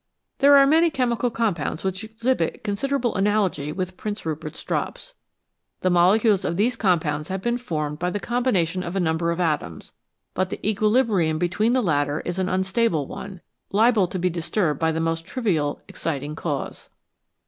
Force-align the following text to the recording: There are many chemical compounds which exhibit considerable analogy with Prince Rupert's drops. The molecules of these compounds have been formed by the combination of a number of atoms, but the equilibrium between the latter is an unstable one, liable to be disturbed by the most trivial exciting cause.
There 0.39 0.57
are 0.57 0.65
many 0.65 0.89
chemical 0.89 1.29
compounds 1.29 1.83
which 1.83 2.03
exhibit 2.03 2.63
considerable 2.63 3.13
analogy 3.13 3.71
with 3.71 3.97
Prince 3.97 4.25
Rupert's 4.25 4.63
drops. 4.63 5.13
The 5.81 5.91
molecules 5.91 6.43
of 6.43 6.57
these 6.57 6.75
compounds 6.75 7.27
have 7.27 7.43
been 7.43 7.59
formed 7.59 7.99
by 7.99 8.09
the 8.09 8.19
combination 8.19 8.81
of 8.81 8.95
a 8.95 8.99
number 8.99 9.29
of 9.29 9.39
atoms, 9.39 9.93
but 10.33 10.49
the 10.49 10.67
equilibrium 10.67 11.37
between 11.37 11.73
the 11.73 11.83
latter 11.83 12.21
is 12.21 12.39
an 12.39 12.49
unstable 12.49 13.05
one, 13.05 13.41
liable 13.71 14.07
to 14.07 14.17
be 14.17 14.31
disturbed 14.31 14.79
by 14.79 14.91
the 14.91 14.99
most 14.99 15.23
trivial 15.23 15.83
exciting 15.87 16.35
cause. 16.35 16.89